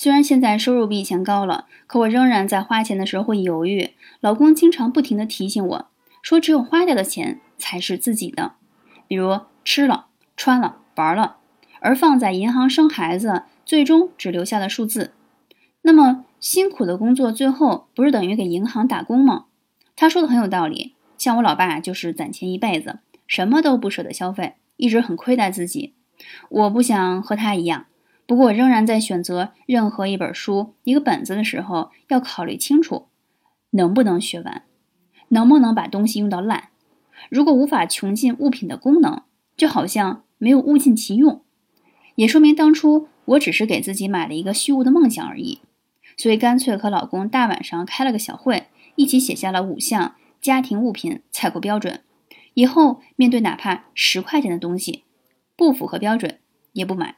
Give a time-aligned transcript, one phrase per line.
[0.00, 3.90] 虽然现在收入比以前高了，可我仍然在花钱的时候会犹豫。
[4.20, 5.86] 老公经常不停地提醒我
[6.22, 8.52] 说，只有花掉的钱才是自己的，
[9.06, 10.06] 比如吃了、
[10.38, 11.36] 穿了、玩了，
[11.80, 15.12] 而放在银行生孩子，最终只留下了数字。
[15.82, 19.44] 那么辛苦的工作最后不是等于给银行打工吗？
[19.94, 20.94] 他说的很有道理。
[21.18, 25.92] 像我老爸就是攒钱一辈子，什么都不舍得消费，一直很亏待自己。
[26.48, 27.84] 我不想和他一样。
[28.30, 33.08] 不过，我仍然在选择任何一本书、一个本子的时候，要考虑清楚
[33.70, 34.62] 能不能学完，
[35.30, 36.68] 能不能把东西用到烂。
[37.28, 39.22] 如果无法穷尽物品的功能，
[39.56, 41.42] 就好像没有物尽其用，
[42.14, 45.62] 也说明当初我只是给自己买了一个虚无的梦想而已。
[46.16, 52.04] 所以，干脆和老公大晚上开了个小会，一起写下了五项家庭物品采购标准。
[52.54, 55.02] 以后面对哪怕十块钱的东西，
[55.56, 56.38] 不符合标准
[56.74, 57.16] 也不买。